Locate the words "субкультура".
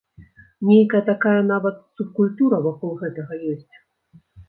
2.01-2.63